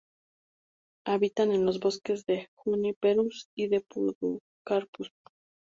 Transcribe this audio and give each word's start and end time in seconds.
Habitan 1.05 1.51
en 1.51 1.63
los 1.63 1.79
bosques 1.79 2.25
de 2.25 2.49
"Juniperus" 2.55 3.49
y 3.53 3.69
"Podocarpus". 3.81 5.11